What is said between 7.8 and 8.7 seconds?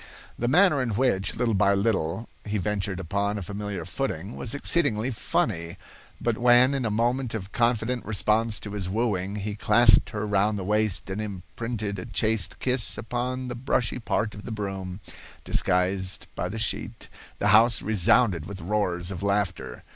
response